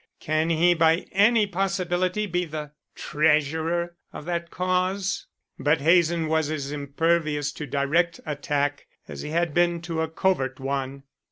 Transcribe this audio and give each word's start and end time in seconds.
Can 0.19 0.49
he 0.49 0.73
by 0.73 1.05
any 1.11 1.45
possibility 1.45 2.25
be 2.25 2.45
the 2.45 2.71
treasurer 2.95 3.97
of 4.11 4.25
that 4.25 4.49
Cause?" 4.49 5.27
But 5.59 5.79
Hazen 5.79 6.27
was 6.27 6.49
as 6.49 6.71
impervious 6.71 7.51
to 7.51 7.67
direct 7.67 8.19
attack 8.25 8.87
as 9.07 9.21
he 9.21 9.29
had 9.29 9.53
been 9.53 9.79
to 9.83 10.01
a 10.01 10.07
covert 10.09 10.59
one. 10.59 11.03